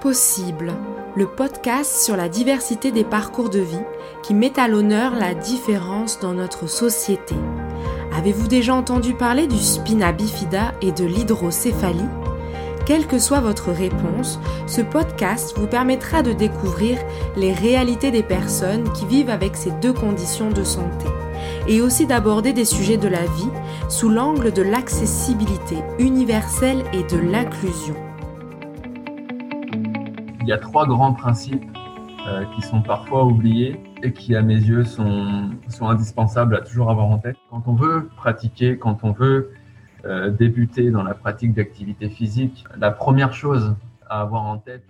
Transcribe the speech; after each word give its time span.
Possible, 0.00 0.74
le 1.16 1.26
podcast 1.26 2.02
sur 2.02 2.16
la 2.16 2.28
diversité 2.28 2.92
des 2.92 3.04
parcours 3.04 3.48
de 3.48 3.60
vie 3.60 3.82
qui 4.22 4.34
met 4.34 4.58
à 4.58 4.68
l'honneur 4.68 5.14
la 5.14 5.34
différence 5.34 6.20
dans 6.20 6.34
notre 6.34 6.68
société. 6.68 7.34
Avez-vous 8.16 8.46
déjà 8.46 8.74
entendu 8.74 9.14
parler 9.14 9.46
du 9.46 9.58
spina 9.58 10.12
bifida 10.12 10.74
et 10.82 10.92
de 10.92 11.04
l'hydrocéphalie? 11.04 12.08
Quelle 12.84 13.06
que 13.06 13.18
soit 13.18 13.40
votre 13.40 13.70
réponse, 13.70 14.38
ce 14.66 14.82
podcast 14.82 15.54
vous 15.56 15.66
permettra 15.66 16.22
de 16.22 16.32
découvrir 16.32 16.98
les 17.36 17.52
réalités 17.54 18.10
des 18.10 18.22
personnes 18.22 18.92
qui 18.92 19.06
vivent 19.06 19.30
avec 19.30 19.56
ces 19.56 19.70
deux 19.70 19.94
conditions 19.94 20.50
de 20.50 20.64
santé 20.64 21.06
et 21.66 21.80
aussi 21.80 22.06
d'aborder 22.06 22.52
des 22.52 22.66
sujets 22.66 22.98
de 22.98 23.08
la 23.08 23.22
vie 23.22 23.50
sous 23.88 24.10
l'angle 24.10 24.52
de 24.52 24.62
l'accessibilité 24.62 25.76
universelle 25.98 26.84
et 26.92 27.02
de 27.04 27.16
l'inclusion. 27.16 27.96
Il 30.44 30.48
y 30.48 30.52
a 30.52 30.58
trois 30.58 30.86
grands 30.86 31.14
principes 31.14 31.64
euh, 32.28 32.44
qui 32.54 32.60
sont 32.60 32.82
parfois 32.82 33.24
oubliés 33.24 33.80
et 34.02 34.12
qui, 34.12 34.36
à 34.36 34.42
mes 34.42 34.56
yeux, 34.56 34.84
sont, 34.84 35.48
indispensables 35.80 36.54
à 36.54 36.60
toujours 36.60 36.90
avoir 36.90 37.06
en 37.06 37.16
tête. 37.16 37.36
Quand 37.48 37.62
on 37.66 37.72
veut 37.72 38.10
pratiquer, 38.14 38.76
quand 38.76 39.04
on 39.04 39.12
veut 39.12 39.52
euh, 40.04 40.28
débuter 40.28 40.90
dans 40.90 41.02
la 41.02 41.14
pratique 41.14 41.54
d'activité 41.54 42.10
physique, 42.10 42.66
la 42.78 42.90
première 42.90 43.32
chose 43.32 43.74
à 44.06 44.20
avoir 44.20 44.44
en 44.44 44.58
tête, 44.58 44.84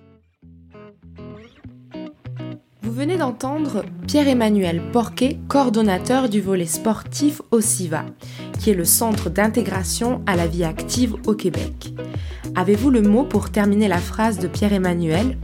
vous 2.82 2.92
venez 2.92 3.16
d'entendre 3.16 3.84
Pierre-Emmanuel 4.08 4.82
Porquet, 4.90 5.38
coordonnateur 5.46 6.28
du 6.28 6.40
volet 6.40 6.66
sportif 6.66 7.40
au 7.52 7.60
CIVA, 7.60 8.06
qui 8.58 8.70
est 8.70 8.74
le 8.74 8.84
centre 8.84 9.30
d'intégration 9.30 10.20
à 10.26 10.34
la 10.34 10.48
vie 10.48 10.64
active 10.64 11.14
au 11.26 11.34
Québec. 11.34 11.94
Avez-vous 12.56 12.90
le 12.90 13.02
mot 13.02 13.24
pour 13.24 13.50
terminer 13.50 13.88
la 13.88 13.98
phrase 13.98 14.38
de 14.38 14.46
Pierre-Emmanuel 14.46 15.36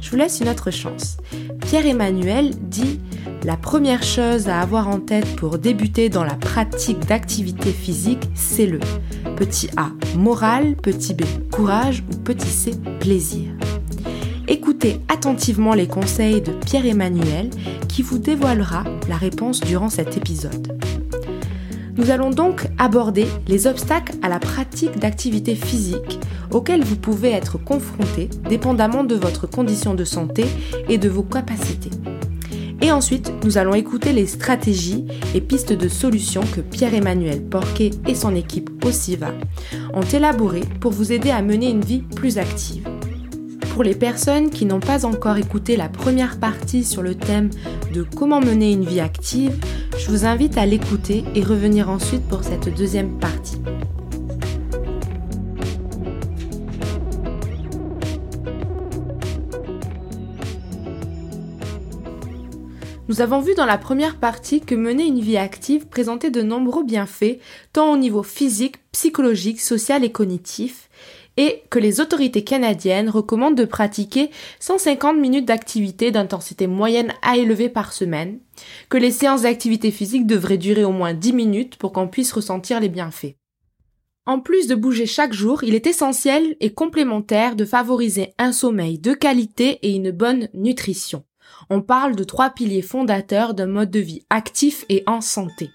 Je 0.00 0.10
vous 0.10 0.16
laisse 0.16 0.40
une 0.40 0.48
autre 0.48 0.70
chance. 0.70 1.16
Pierre-Emmanuel 1.66 2.50
dit 2.60 3.00
La 3.42 3.56
première 3.56 4.04
chose 4.04 4.48
à 4.48 4.60
avoir 4.60 4.86
en 4.86 5.00
tête 5.00 5.34
pour 5.34 5.58
débuter 5.58 6.08
dans 6.08 6.22
la 6.22 6.34
pratique 6.34 7.00
d'activité 7.00 7.72
physique, 7.72 8.22
c'est 8.34 8.66
le 8.66 8.78
petit 9.36 9.70
A, 9.76 9.88
moral, 10.16 10.76
petit 10.76 11.14
B, 11.14 11.22
courage 11.50 12.04
ou 12.12 12.16
petit 12.18 12.46
C, 12.46 12.72
plaisir. 13.00 13.50
Écoutez 14.46 15.00
attentivement 15.08 15.74
les 15.74 15.88
conseils 15.88 16.42
de 16.42 16.52
Pierre-Emmanuel 16.52 17.50
qui 17.88 18.02
vous 18.02 18.18
dévoilera 18.18 18.84
la 19.08 19.16
réponse 19.16 19.60
durant 19.60 19.88
cet 19.88 20.16
épisode. 20.16 20.78
Nous 21.96 22.10
allons 22.10 22.30
donc 22.30 22.68
aborder 22.78 23.26
les 23.48 23.66
obstacles 23.66 24.14
à 24.22 24.28
la 24.28 24.38
pratique 24.38 24.98
d'activité 24.98 25.54
physique 25.54 26.20
auxquels 26.52 26.84
vous 26.84 26.96
pouvez 26.96 27.30
être 27.30 27.58
confronté 27.58 28.28
dépendamment 28.48 29.04
de 29.04 29.14
votre 29.14 29.46
condition 29.46 29.94
de 29.94 30.04
santé 30.04 30.44
et 30.88 30.98
de 30.98 31.08
vos 31.08 31.22
capacités. 31.22 31.90
Et 32.82 32.90
ensuite, 32.90 33.32
nous 33.44 33.58
allons 33.58 33.74
écouter 33.74 34.12
les 34.12 34.26
stratégies 34.26 35.06
et 35.36 35.40
pistes 35.40 35.72
de 35.72 35.88
solutions 35.88 36.42
que 36.52 36.60
Pierre-Emmanuel 36.60 37.42
Porquet 37.42 37.90
et 38.08 38.16
son 38.16 38.34
équipe 38.34 38.70
OSIVA 38.84 39.32
ont 39.94 40.02
élaborées 40.02 40.64
pour 40.80 40.90
vous 40.90 41.12
aider 41.12 41.30
à 41.30 41.42
mener 41.42 41.70
une 41.70 41.84
vie 41.84 42.02
plus 42.02 42.38
active. 42.38 42.84
Pour 43.72 43.84
les 43.84 43.94
personnes 43.94 44.50
qui 44.50 44.66
n'ont 44.66 44.80
pas 44.80 45.06
encore 45.06 45.36
écouté 45.36 45.76
la 45.76 45.88
première 45.88 46.38
partie 46.38 46.84
sur 46.84 47.02
le 47.02 47.14
thème 47.14 47.50
de 47.94 48.02
comment 48.02 48.40
mener 48.40 48.72
une 48.72 48.84
vie 48.84 49.00
active, 49.00 49.56
je 49.96 50.10
vous 50.10 50.26
invite 50.26 50.58
à 50.58 50.66
l'écouter 50.66 51.24
et 51.36 51.42
revenir 51.42 51.88
ensuite 51.88 52.26
pour 52.28 52.42
cette 52.42 52.74
deuxième 52.76 53.18
partie. 53.18 53.62
Nous 63.12 63.20
avons 63.20 63.40
vu 63.40 63.52
dans 63.54 63.66
la 63.66 63.76
première 63.76 64.16
partie 64.16 64.62
que 64.62 64.74
mener 64.74 65.04
une 65.04 65.20
vie 65.20 65.36
active 65.36 65.86
présentait 65.86 66.30
de 66.30 66.40
nombreux 66.40 66.82
bienfaits, 66.82 67.40
tant 67.74 67.92
au 67.92 67.98
niveau 67.98 68.22
physique, 68.22 68.76
psychologique, 68.90 69.60
social 69.60 70.02
et 70.02 70.10
cognitif, 70.10 70.88
et 71.36 71.62
que 71.68 71.78
les 71.78 72.00
autorités 72.00 72.42
canadiennes 72.42 73.10
recommandent 73.10 73.58
de 73.58 73.66
pratiquer 73.66 74.30
150 74.60 75.18
minutes 75.18 75.44
d'activité 75.44 76.10
d'intensité 76.10 76.66
moyenne 76.66 77.12
à 77.20 77.36
élevée 77.36 77.68
par 77.68 77.92
semaine, 77.92 78.38
que 78.88 78.96
les 78.96 79.10
séances 79.10 79.42
d'activité 79.42 79.90
physique 79.90 80.26
devraient 80.26 80.56
durer 80.56 80.84
au 80.84 80.92
moins 80.92 81.12
10 81.12 81.34
minutes 81.34 81.76
pour 81.76 81.92
qu'on 81.92 82.08
puisse 82.08 82.32
ressentir 82.32 82.80
les 82.80 82.88
bienfaits. 82.88 83.36
En 84.24 84.40
plus 84.40 84.68
de 84.68 84.74
bouger 84.74 85.04
chaque 85.04 85.34
jour, 85.34 85.64
il 85.64 85.74
est 85.74 85.86
essentiel 85.86 86.56
et 86.60 86.72
complémentaire 86.72 87.56
de 87.56 87.66
favoriser 87.66 88.32
un 88.38 88.52
sommeil 88.52 88.98
de 88.98 89.12
qualité 89.12 89.80
et 89.82 89.90
une 89.90 90.12
bonne 90.12 90.48
nutrition. 90.54 91.24
On 91.70 91.82
parle 91.82 92.16
de 92.16 92.24
trois 92.24 92.50
piliers 92.50 92.82
fondateurs 92.82 93.54
d'un 93.54 93.66
mode 93.66 93.90
de 93.90 94.00
vie 94.00 94.24
actif 94.30 94.84
et 94.88 95.02
en 95.06 95.20
santé. 95.20 95.70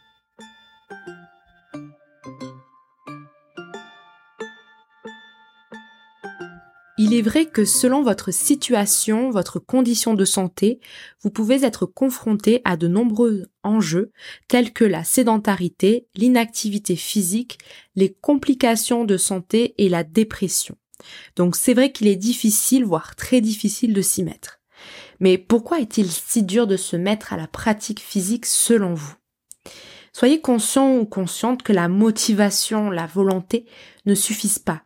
Il 7.00 7.14
est 7.14 7.22
vrai 7.22 7.46
que 7.46 7.64
selon 7.64 8.02
votre 8.02 8.34
situation, 8.34 9.30
votre 9.30 9.60
condition 9.60 10.16
de 10.16 10.26
santé, 10.26 10.80
vous 11.22 11.30
pouvez 11.30 11.64
être 11.64 11.86
confronté 11.86 12.62
à 12.66 12.76
de 12.76 12.88
nombreux 12.88 13.46
enjeux 13.62 14.12
tels 14.48 14.74
que 14.74 14.84
la 14.84 15.04
sédentarité, 15.04 16.08
l'inactivité 16.16 16.96
physique, 16.96 17.60
les 17.96 18.12
complications 18.12 19.06
de 19.06 19.16
santé 19.16 19.76
et 19.78 19.90
la 19.90 20.04
dépression. 20.04 20.76
Donc 21.36 21.56
c'est 21.56 21.76
vrai 21.76 21.92
qu'il 21.92 22.08
est 22.08 22.16
difficile, 22.16 22.84
voire 22.84 23.16
très 23.16 23.42
difficile 23.42 23.94
de 23.94 24.02
s'y 24.02 24.24
mettre. 24.24 24.60
Mais 25.20 25.38
pourquoi 25.38 25.80
est-il 25.80 26.12
si 26.12 26.44
dur 26.44 26.68
de 26.68 26.78
se 26.78 26.96
mettre 26.96 27.34
à 27.34 27.38
la 27.38 27.48
pratique 27.48 28.00
physique 28.00 28.46
selon 28.46 28.94
vous? 28.94 29.16
Soyez 30.14 30.42
conscient 30.42 30.96
ou 30.98 31.06
consciente 31.06 31.64
que 31.64 31.74
la 31.74 31.88
motivation, 31.88 32.90
la 32.90 33.06
volonté 33.06 33.66
ne 34.06 34.16
suffisent 34.16 34.60
pas 34.60 34.84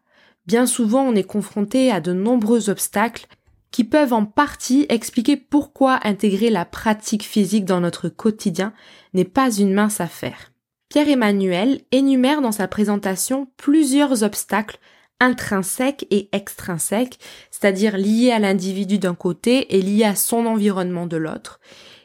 Bien 0.47 0.66
souvent, 0.66 1.03
on 1.03 1.16
est 1.16 1.24
confronté 1.24 1.92
à 1.92 2.02
de 2.02 2.14
nombreux 2.14 2.69
obstacles 2.69 3.28
qui 3.69 3.84
peuvent 3.84 4.12
en 4.12 4.25
partie 4.25 4.86
expliquer 4.90 5.38
pourquoi 5.38 6.00
intégrer 6.06 6.50
la 6.50 6.66
pratique 6.66 7.24
physique 7.24 7.63
dans 7.63 7.80
notre 7.80 8.09
quotidien 8.09 8.74
n'est 9.13 9.24
pas 9.24 9.52
une 9.52 9.74
mince 9.74 10.02
affaire. 10.02 10.52
Pierre-Emmanuel 10.90 11.81
énumère 11.92 12.42
dans 12.42 12.52
sa 12.52 12.68
présentation 12.68 13.48
plusieurs 13.56 14.24
obstacles 14.24 14.80
intrinsèques 15.21 16.05
et 16.09 16.27
extrinsèques, 16.33 17.19
c'est-à-dire 17.51 17.95
liés 17.95 18.31
à 18.31 18.39
l'individu 18.39 18.99
d'un 18.99 19.15
côté 19.15 19.75
et 19.75 19.81
liés 19.81 20.03
à 20.03 20.15
son 20.15 20.45
environnement 20.45 21.05
de 21.05 21.15
l'autre. 21.15 21.61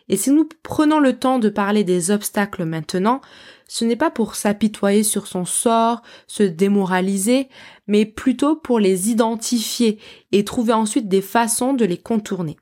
Et 0.09 0.17
si 0.17 0.31
nous 0.31 0.49
prenons 0.63 1.01
le 1.01 1.19
temps 1.19 1.41
de 1.41 1.49
parler 1.49 1.83
des 1.83 2.13
obstacles 2.13 2.65
maintenant, 2.65 3.21
ce 3.67 3.85
n'est 3.85 3.97
pas 3.97 4.13
pour 4.13 4.37
s'apitoyer 4.37 5.03
sur 5.03 5.27
son 5.27 5.45
sort, 5.45 6.03
se 6.29 6.45
démoraliser, 6.45 7.49
mais 7.89 8.05
plutôt 8.07 8.55
pour 8.55 8.79
les 8.79 9.11
identifier 9.11 9.99
et 10.31 10.45
trouver 10.45 10.75
ensuite 10.75 11.09
des 11.09 11.23
façons 11.23 11.73
de 11.73 11.85
les 11.85 11.99
contourner. 11.99 12.57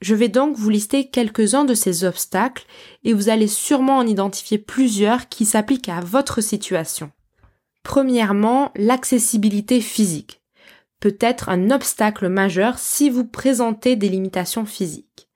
Je 0.00 0.14
vais 0.14 0.28
donc 0.28 0.56
vous 0.56 0.70
lister 0.70 1.08
quelques-uns 1.08 1.64
de 1.64 1.74
ces 1.74 2.04
obstacles 2.04 2.66
et 3.02 3.12
vous 3.12 3.30
allez 3.30 3.48
sûrement 3.48 3.96
en 3.96 4.06
identifier 4.06 4.58
plusieurs 4.58 5.28
qui 5.28 5.46
s'appliquent 5.46 5.88
à 5.88 6.00
votre 6.00 6.40
situation. 6.40 7.10
Premièrement, 7.84 8.72
l'accessibilité 8.74 9.80
physique 9.80 10.42
peut 10.98 11.16
être 11.20 11.50
un 11.50 11.70
obstacle 11.70 12.28
majeur 12.28 12.78
si 12.78 13.10
vous 13.10 13.26
présentez 13.26 13.94
des 13.94 14.08
limitations 14.08 14.64
physiques. 14.64 15.28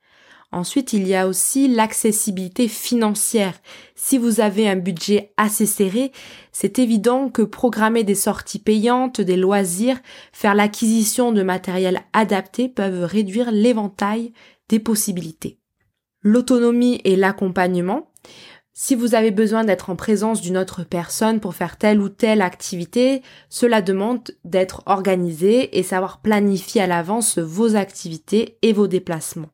Ensuite, 0.50 0.94
il 0.94 1.06
y 1.06 1.14
a 1.14 1.28
aussi 1.28 1.69
l'accessibilité 1.69 2.69
financière. 2.69 3.53
Si 3.94 4.16
vous 4.16 4.41
avez 4.41 4.66
un 4.66 4.76
budget 4.76 5.34
assez 5.37 5.66
serré, 5.66 6.10
c'est 6.50 6.78
évident 6.78 7.28
que 7.28 7.42
programmer 7.42 8.03
des 8.03 8.14
sorties 8.14 8.58
payantes, 8.58 9.20
des 9.20 9.37
loisirs, 9.37 10.00
faire 10.32 10.54
l'acquisition 10.54 11.32
de 11.32 11.42
matériel 11.42 12.00
adapté 12.14 12.70
peuvent 12.70 13.05
réduire 13.05 13.50
l'éventail 13.50 14.32
des 14.70 14.78
possibilités. 14.78 15.58
L'autonomie 16.22 17.02
et 17.05 17.14
l'accompagnement. 17.14 18.11
Si 18.80 18.94
vous 18.94 19.16
avez 19.16 19.32
besoin 19.32 19.64
d'être 19.64 19.90
en 19.90 19.96
présence 19.96 20.40
d'une 20.40 20.56
autre 20.56 20.84
personne 20.84 21.40
pour 21.40 21.56
faire 21.56 21.78
telle 21.78 22.00
ou 22.00 22.08
telle 22.08 22.40
activité, 22.40 23.22
cela 23.48 23.82
demande 23.82 24.30
d'être 24.44 24.84
organisé 24.86 25.76
et 25.76 25.82
savoir 25.82 26.20
planifier 26.20 26.82
à 26.82 26.86
l'avance 26.86 27.38
vos 27.38 27.75
activités 27.75 28.56
et 28.62 28.72
vos 28.72 28.86
déplacements 28.86 29.50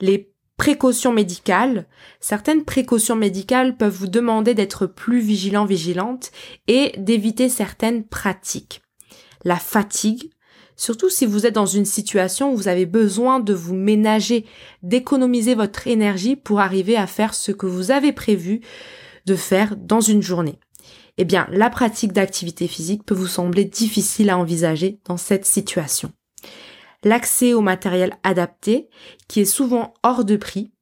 les 0.00 0.32
précautions 0.56 1.12
médicales. 1.12 1.86
Certaines 2.20 2.64
précautions 2.64 3.16
médicales 3.16 3.76
peuvent 3.76 3.94
vous 3.94 4.06
demander 4.06 4.54
d'être 4.54 4.86
plus 4.86 5.20
vigilant, 5.20 5.64
vigilante 5.64 6.30
et 6.68 6.92
d'éviter 6.98 7.48
certaines 7.48 8.04
pratiques. 8.04 8.82
La 9.44 9.56
fatigue, 9.56 10.30
surtout 10.76 11.10
si 11.10 11.26
vous 11.26 11.46
êtes 11.46 11.54
dans 11.54 11.66
une 11.66 11.84
situation 11.84 12.52
où 12.52 12.56
vous 12.56 12.68
avez 12.68 12.86
besoin 12.86 13.40
de 13.40 13.54
vous 13.54 13.74
ménager, 13.74 14.46
d'économiser 14.82 15.54
votre 15.54 15.86
énergie 15.86 16.36
pour 16.36 16.60
arriver 16.60 16.96
à 16.96 17.06
faire 17.06 17.34
ce 17.34 17.52
que 17.52 17.66
vous 17.66 17.90
avez 17.90 18.12
prévu 18.12 18.60
de 19.26 19.36
faire 19.36 19.76
dans 19.76 20.00
une 20.00 20.22
journée. 20.22 20.58
Eh 21.16 21.24
bien, 21.24 21.46
la 21.50 21.70
pratique 21.70 22.12
d'activité 22.12 22.66
physique 22.66 23.04
peut 23.04 23.14
vous 23.14 23.28
sembler 23.28 23.64
difficile 23.64 24.30
à 24.30 24.38
envisager 24.38 25.00
dans 25.04 25.16
cette 25.16 25.46
situation. 25.46 26.12
l'accès 27.04 27.52
au 27.52 27.60
matériel 27.60 28.16
adapté, 28.22 28.88
qui 29.28 29.40
est 29.40 29.44
souvent 29.44 29.92
hors 30.02 30.24
de 30.24 30.36
prix, 30.36 30.72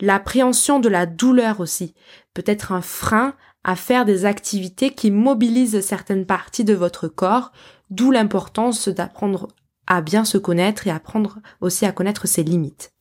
l'appréhension 0.00 0.78
de 0.78 0.88
la 0.88 1.04
douleur 1.04 1.58
aussi, 1.58 1.94
peut 2.32 2.44
être 2.46 2.70
un 2.70 2.80
frein 2.80 3.34
à 3.66 3.74
faire 3.74 4.04
des 4.04 4.24
activités 4.24 4.94
qui 4.94 5.10
mobilisent 5.10 5.80
certaines 5.80 6.24
parties 6.24 6.62
de 6.62 6.72
votre 6.72 7.08
corps, 7.08 7.50
d'où 7.90 8.12
l'importance 8.12 8.88
d'apprendre 8.88 9.48
à 9.88 10.02
bien 10.02 10.24
se 10.24 10.38
connaître 10.38 10.86
et 10.86 10.90
apprendre 10.90 11.40
aussi 11.60 11.84
à 11.84 11.90
connaître 11.90 12.28
ses 12.28 12.44
limites. 12.44 12.92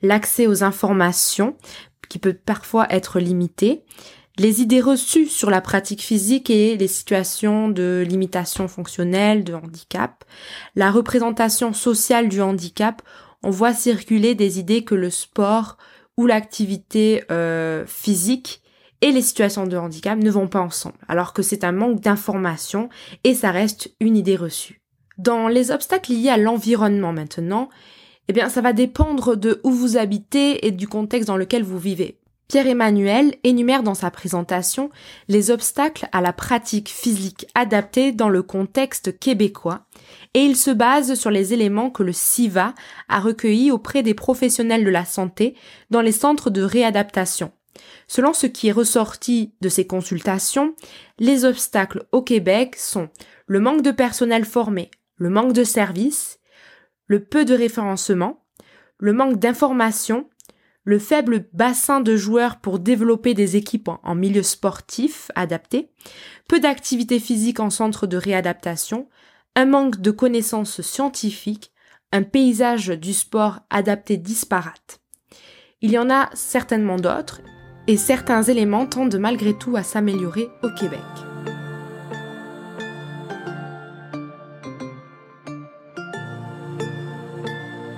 L'accès 0.00 0.46
aux 0.46 0.64
informations, 0.64 1.58
qui 2.08 2.18
peut 2.18 2.32
parfois 2.32 2.86
être 2.88 3.20
limité, 3.20 3.84
les 4.38 4.62
idées 4.62 4.80
reçues 4.80 5.26
sur 5.26 5.50
la 5.50 5.60
pratique 5.60 6.00
physique 6.00 6.48
et 6.48 6.78
les 6.78 6.88
situations 6.88 7.68
de 7.68 8.02
limitation 8.08 8.68
fonctionnelle, 8.68 9.44
de 9.44 9.52
handicap, 9.52 10.24
la 10.74 10.90
représentation 10.90 11.74
sociale 11.74 12.30
du 12.30 12.40
handicap, 12.40 13.02
on 13.42 13.50
voit 13.50 13.74
circuler 13.74 14.34
des 14.34 14.58
idées 14.58 14.84
que 14.84 14.94
le 14.94 15.10
sport 15.10 15.76
ou 16.16 16.26
l'activité 16.26 17.24
euh, 17.30 17.84
physique 17.86 18.61
et 19.02 19.12
les 19.12 19.20
situations 19.20 19.66
de 19.66 19.76
handicap 19.76 20.18
ne 20.18 20.30
vont 20.30 20.48
pas 20.48 20.60
ensemble, 20.60 20.96
alors 21.08 21.34
que 21.34 21.42
c'est 21.42 21.64
un 21.64 21.72
manque 21.72 22.00
d'information 22.00 22.88
et 23.24 23.34
ça 23.34 23.50
reste 23.50 23.94
une 24.00 24.16
idée 24.16 24.36
reçue. 24.36 24.80
Dans 25.18 25.48
les 25.48 25.70
obstacles 25.70 26.12
liés 26.12 26.30
à 26.30 26.38
l'environnement 26.38 27.12
maintenant, 27.12 27.68
eh 28.28 28.32
bien 28.32 28.48
ça 28.48 28.62
va 28.62 28.72
dépendre 28.72 29.36
de 29.36 29.60
où 29.64 29.70
vous 29.70 29.96
habitez 29.98 30.66
et 30.66 30.70
du 30.70 30.88
contexte 30.88 31.26
dans 31.26 31.36
lequel 31.36 31.64
vous 31.64 31.78
vivez. 31.78 32.18
Pierre-Emmanuel 32.48 33.34
énumère 33.44 33.82
dans 33.82 33.94
sa 33.94 34.10
présentation 34.10 34.90
les 35.26 35.50
obstacles 35.50 36.06
à 36.12 36.20
la 36.20 36.34
pratique 36.34 36.90
physique 36.90 37.46
adaptée 37.54 38.12
dans 38.12 38.28
le 38.28 38.42
contexte 38.42 39.18
québécois 39.18 39.86
et 40.34 40.40
il 40.40 40.54
se 40.54 40.70
base 40.70 41.14
sur 41.14 41.30
les 41.30 41.54
éléments 41.54 41.90
que 41.90 42.02
le 42.02 42.12
SIVA 42.12 42.74
a 43.08 43.20
recueillis 43.20 43.70
auprès 43.70 44.02
des 44.02 44.14
professionnels 44.14 44.84
de 44.84 44.90
la 44.90 45.06
santé 45.06 45.54
dans 45.90 46.02
les 46.02 46.12
centres 46.12 46.50
de 46.50 46.62
réadaptation. 46.62 47.52
Selon 48.06 48.32
ce 48.32 48.46
qui 48.46 48.68
est 48.68 48.72
ressorti 48.72 49.54
de 49.60 49.68
ces 49.68 49.86
consultations, 49.86 50.74
les 51.18 51.44
obstacles 51.44 52.06
au 52.12 52.22
Québec 52.22 52.76
sont 52.76 53.08
le 53.46 53.60
manque 53.60 53.82
de 53.82 53.90
personnel 53.90 54.44
formé, 54.44 54.90
le 55.16 55.30
manque 55.30 55.52
de 55.52 55.64
services, 55.64 56.38
le 57.06 57.24
peu 57.24 57.44
de 57.44 57.54
référencement, 57.54 58.44
le 58.98 59.12
manque 59.12 59.38
d'informations 59.38 60.28
le 60.84 60.98
faible 60.98 61.46
bassin 61.52 62.00
de 62.00 62.16
joueurs 62.16 62.60
pour 62.60 62.78
développer 62.78 63.34
des 63.34 63.56
équipes 63.56 63.90
en 64.02 64.14
milieu 64.14 64.42
sportif 64.42 65.30
adapté, 65.34 65.90
peu 66.48 66.60
d'activité 66.60 67.20
physique 67.20 67.60
en 67.60 67.70
centre 67.70 68.06
de 68.06 68.16
réadaptation, 68.16 69.08
un 69.54 69.66
manque 69.66 70.00
de 70.00 70.10
connaissances 70.10 70.80
scientifiques, 70.80 71.72
un 72.10 72.22
paysage 72.22 72.88
du 72.88 73.12
sport 73.12 73.60
adapté 73.70 74.16
disparate. 74.16 75.00
Il 75.82 75.92
y 75.92 75.98
en 75.98 76.10
a 76.10 76.30
certainement 76.34 76.96
d'autres, 76.96 77.40
et 77.86 77.96
certains 77.96 78.42
éléments 78.42 78.86
tendent 78.86 79.18
malgré 79.18 79.54
tout 79.54 79.76
à 79.76 79.82
s'améliorer 79.82 80.48
au 80.62 80.68
Québec. 80.78 81.00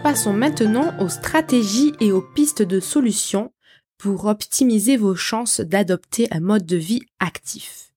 Passons 0.03 0.35
maintenant 0.35 0.93
aux 1.01 1.09
stratégies 1.09 1.95
et 2.01 2.13
aux 2.13 2.21
pistes 2.21 2.63
de 2.63 2.79
solutions 2.79 3.53
pour 3.97 4.27
optimiser 4.27 4.97
vos 4.97 5.15
chances 5.15 5.61
d'adopter 5.61 6.29
un 6.31 6.41
mode 6.41 6.67
de 6.67 6.77
vie 6.77 7.03
actif. 7.21 7.93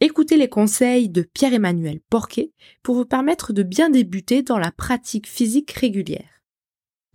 Écoutez 0.00 0.36
les 0.36 0.48
conseils 0.48 1.08
de 1.08 1.22
Pierre-Emmanuel 1.22 2.00
Porquet 2.10 2.50
pour 2.82 2.96
vous 2.96 3.06
permettre 3.06 3.52
de 3.52 3.62
bien 3.62 3.90
débuter 3.90 4.42
dans 4.42 4.58
la 4.58 4.72
pratique 4.72 5.28
physique 5.28 5.70
régulière. 5.70 6.35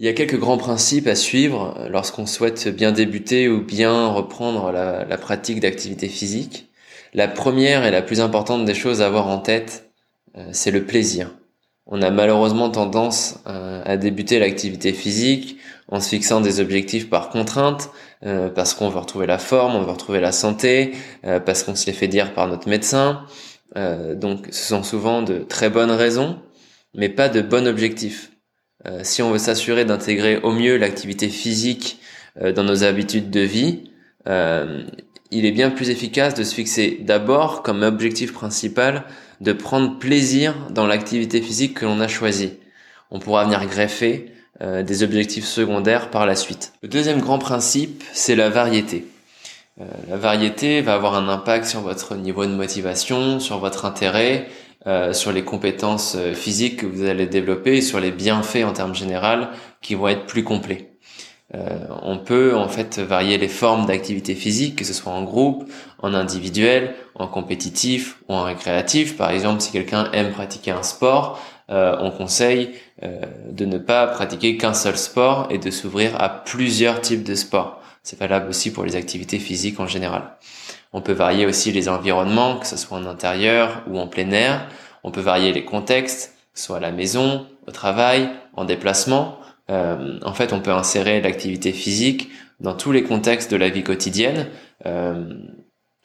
Il 0.01 0.05
y 0.05 0.09
a 0.09 0.13
quelques 0.13 0.37
grands 0.37 0.57
principes 0.57 1.07
à 1.07 1.15
suivre 1.15 1.87
lorsqu'on 1.89 2.25
souhaite 2.25 2.67
bien 2.67 2.91
débuter 2.91 3.47
ou 3.47 3.61
bien 3.61 4.07
reprendre 4.07 4.73
la, 4.73 5.17
pratique 5.17 5.61
d'activité 5.61 6.09
physique. 6.09 6.69
La 7.13 7.29
première 7.29 7.85
et 7.85 7.91
la 7.91 8.01
plus 8.01 8.19
importante 8.19 8.65
des 8.65 8.73
choses 8.73 9.01
à 9.01 9.05
avoir 9.05 9.27
en 9.27 9.37
tête, 9.37 9.93
euh, 10.35 10.49
c'est 10.51 10.71
le 10.71 10.85
plaisir 10.85 11.31
on 11.91 12.01
a 12.01 12.09
malheureusement 12.09 12.69
tendance 12.69 13.39
euh, 13.47 13.81
à 13.85 13.97
débuter 13.97 14.39
l'activité 14.39 14.93
physique 14.93 15.57
en 15.89 15.99
se 15.99 16.09
fixant 16.09 16.39
des 16.39 16.61
objectifs 16.61 17.09
par 17.09 17.29
contrainte, 17.29 17.89
euh, 18.25 18.49
parce 18.49 18.73
qu'on 18.73 18.87
veut 18.87 18.99
retrouver 18.99 19.27
la 19.27 19.37
forme, 19.37 19.75
on 19.75 19.81
veut 19.81 19.91
retrouver 19.91 20.21
la 20.21 20.31
santé, 20.31 20.93
euh, 21.25 21.41
parce 21.41 21.63
qu'on 21.63 21.75
se 21.75 21.85
les 21.87 21.91
fait 21.91 22.07
dire 22.07 22.33
par 22.33 22.47
notre 22.47 22.69
médecin. 22.69 23.25
donc 23.75 24.47
ce 24.51 24.67
sont 24.67 24.83
souvent 24.83 25.21
de 25.21 25.39
très 25.39 25.69
bonnes 25.69 25.91
raisons, 25.91 26.39
mais 26.93 27.09
pas 27.09 27.29
de 27.29 27.41
bons 27.41 27.67
objectifs. 27.67 28.30
Si 29.03 29.21
on 29.21 29.31
veut 29.31 29.37
s'assurer 29.37 29.85
d'intégrer 29.85 30.37
au 30.37 30.51
mieux 30.51 30.77
l'activité 30.77 31.29
physique 31.29 31.99
dans 32.39 32.63
nos 32.63 32.83
habitudes 32.83 33.29
de 33.29 33.41
vie, 33.41 33.91
il 34.25 35.45
est 35.45 35.51
bien 35.51 35.69
plus 35.69 35.89
efficace 35.89 36.33
de 36.33 36.43
se 36.43 36.53
fixer 36.53 36.99
d'abord 37.01 37.63
comme 37.63 37.83
objectif 37.83 38.33
principal 38.33 39.03
de 39.39 39.53
prendre 39.53 39.97
plaisir 39.97 40.55
dans 40.69 40.85
l'activité 40.87 41.41
physique 41.41 41.75
que 41.79 41.85
l'on 41.85 41.99
a 41.99 42.07
choisie. 42.07 42.53
On 43.09 43.19
pourra 43.19 43.43
venir 43.43 43.65
greffer 43.65 44.31
euh, 44.61 44.83
des 44.83 45.03
objectifs 45.03 45.45
secondaires 45.45 46.11
par 46.11 46.25
la 46.25 46.35
suite. 46.35 46.73
Le 46.83 46.87
deuxième 46.87 47.19
grand 47.19 47.39
principe, 47.39 48.03
c'est 48.13 48.35
la 48.35 48.49
variété. 48.49 49.07
Euh, 49.79 49.85
la 50.09 50.17
variété 50.17 50.81
va 50.81 50.93
avoir 50.93 51.15
un 51.15 51.27
impact 51.27 51.65
sur 51.65 51.81
votre 51.81 52.15
niveau 52.15 52.45
de 52.45 52.51
motivation, 52.51 53.39
sur 53.39 53.57
votre 53.57 53.85
intérêt, 53.85 54.47
euh, 54.87 55.13
sur 55.13 55.31
les 55.31 55.43
compétences 55.43 56.17
physiques 56.33 56.77
que 56.77 56.85
vous 56.85 57.05
allez 57.05 57.27
développer 57.27 57.77
et 57.77 57.81
sur 57.81 57.99
les 57.99 58.11
bienfaits 58.11 58.63
en 58.65 58.73
termes 58.73 58.95
généraux 58.95 59.47
qui 59.81 59.95
vont 59.95 60.07
être 60.07 60.25
plus 60.25 60.43
complets. 60.43 60.91
Euh, 61.53 61.79
on 62.01 62.17
peut 62.17 62.55
en 62.55 62.69
fait 62.69 62.99
varier 62.99 63.37
les 63.37 63.49
formes 63.49 63.85
d'activité 63.85 64.35
physique, 64.35 64.77
que 64.77 64.85
ce 64.85 64.93
soit 64.93 65.11
en 65.11 65.23
groupe, 65.23 65.69
en 66.01 66.13
individuel, 66.13 66.95
en 67.15 67.27
compétitif 67.27 68.19
ou 68.29 68.33
en 68.33 68.43
récréatif. 68.43 69.17
Par 69.17 69.31
exemple, 69.31 69.61
si 69.61 69.71
quelqu'un 69.71 70.09
aime 70.13 70.31
pratiquer 70.31 70.71
un 70.71 70.83
sport, 70.83 71.41
euh, 71.69 71.95
on 71.99 72.11
conseille 72.11 72.71
euh, 73.03 73.21
de 73.49 73.65
ne 73.65 73.77
pas 73.77 74.07
pratiquer 74.07 74.57
qu'un 74.57 74.73
seul 74.73 74.97
sport 74.97 75.47
et 75.49 75.57
de 75.57 75.71
s'ouvrir 75.71 76.21
à 76.21 76.29
plusieurs 76.29 77.01
types 77.01 77.23
de 77.23 77.35
sports. 77.35 77.80
C'est 78.03 78.19
valable 78.19 78.49
aussi 78.49 78.71
pour 78.71 78.83
les 78.83 78.95
activités 78.95 79.39
physiques 79.39 79.79
en 79.79 79.87
général. 79.87 80.23
On 80.93 81.01
peut 81.01 81.13
varier 81.13 81.45
aussi 81.45 81.71
les 81.71 81.87
environnements, 81.87 82.57
que 82.57 82.67
ce 82.67 82.77
soit 82.77 82.97
en 82.97 83.05
intérieur 83.05 83.83
ou 83.87 83.99
en 83.99 84.07
plein 84.07 84.31
air. 84.31 84.67
On 85.03 85.11
peut 85.11 85.21
varier 85.21 85.53
les 85.53 85.63
contextes, 85.63 86.35
soit 86.53 86.77
à 86.77 86.79
la 86.79 86.91
maison, 86.91 87.47
au 87.67 87.71
travail, 87.71 88.29
en 88.53 88.65
déplacement. 88.65 89.37
Euh, 89.69 90.19
en 90.23 90.33
fait, 90.33 90.51
on 90.51 90.59
peut 90.59 90.71
insérer 90.71 91.21
l'activité 91.21 91.71
physique 91.71 92.29
dans 92.59 92.73
tous 92.73 92.91
les 92.91 93.03
contextes 93.03 93.51
de 93.51 93.57
la 93.57 93.69
vie 93.69 93.83
quotidienne. 93.83 94.47
Euh, 94.85 95.33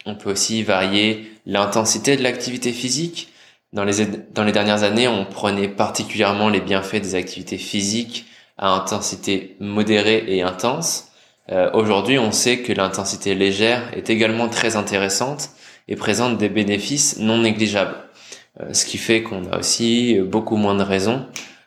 on 0.05 0.15
peut 0.15 0.31
aussi 0.31 0.63
varier 0.63 1.31
l'intensité 1.47 2.17
de 2.17 2.23
l'activité 2.23 2.73
physique. 2.73 3.33
Dans 3.73 3.85
les, 3.85 4.07
dans 4.33 4.45
les 4.45 4.53
dernières 4.53 4.85
années, 4.85 5.09
on 5.09 5.25
prenait 5.25 5.69
particulièrement 5.69 6.49
les 6.49 6.61
bienfaits 6.61 7.01
des 7.01 7.15
activités 7.15 7.59
physiques 7.59 8.27
à 8.57 8.71
intensité 8.71 9.57
modérée 9.61 10.25
et 10.29 10.43
intense. 10.43 11.06
Euh, 11.51 11.71
Aujourd'hui, 11.75 12.19
on 12.19 12.33
sait 12.33 12.59
que 12.59 12.73
l'intensité 12.73 13.35
légère 13.35 13.91
est 13.97 14.11
également 14.11 14.49
très 14.49 14.77
intéressante 14.77 15.51
et 15.89 15.97
présente 15.97 16.39
des 16.39 16.49
bénéfices 16.49 17.19
non 17.19 17.39
négligeables. 17.39 17.97
Euh, 18.61 18.73
ce 18.73 18.85
qui 18.85 18.99
fait 18.99 19.23
qu'on 19.23 19.51
a 19.51 19.59
aussi 19.59 20.19
beaucoup 20.21 20.57
moins 20.57 20.75
de 20.75 20.83
raisons 20.83 21.27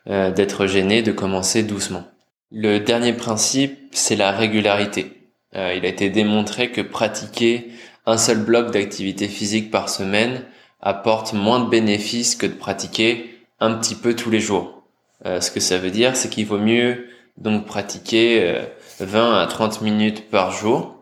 euh, 0.09 0.31
d'être 0.31 0.65
gêné, 0.65 1.03
de 1.03 1.12
commencer 1.12 1.62
doucement. 1.62 2.03
Le 2.51 2.79
dernier 2.79 3.13
principe, 3.13 3.77
c'est 3.91 4.15
la 4.15 4.31
régularité. 4.31 5.29
Euh, 5.55 5.75
il 5.77 5.86
a 5.86 5.89
été 5.89 6.09
démontré 6.09 6.71
que 6.71 6.81
pratiquer 6.81 7.67
un 8.07 8.17
seul 8.17 8.39
bloc 8.39 8.71
d'activité 8.71 9.27
physique 9.27 9.69
par 9.69 9.88
semaine 9.88 10.41
apporte 10.81 11.33
moins 11.33 11.59
de 11.59 11.69
bénéfices 11.69 12.36
que 12.36 12.48
de 12.48 12.53
pratiquer 12.53 13.39
un 13.59 13.74
petit 13.74 13.93
peu 13.93 14.15
tous 14.15 14.31
les 14.31 14.39
jours. 14.39 14.81
Euh, 15.27 15.41
ce 15.41 15.51
que 15.51 15.59
ça 15.59 15.77
veut 15.77 15.91
dire, 15.91 16.15
c'est 16.15 16.29
qu'il 16.29 16.48
vaut 16.48 16.57
mieux 16.57 17.07
donc 17.38 17.67
pratiquer 17.67 18.63
20 19.00 19.39
à 19.39 19.48
30 19.48 19.82
minutes 19.82 20.29
par 20.29 20.51
jour 20.51 20.96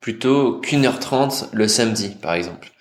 plutôt 0.00 0.60
qu'une 0.60 0.84
heure 0.84 1.00
trente 1.00 1.48
le 1.52 1.66
samedi, 1.66 2.10
par 2.20 2.34
exemple, 2.34 2.72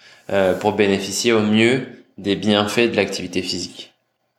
pour 0.60 0.74
bénéficier 0.74 1.32
au 1.32 1.42
mieux 1.42 1.88
des 2.18 2.36
bienfaits 2.36 2.92
de 2.92 2.96
l'activité 2.96 3.42
physique. 3.42 3.94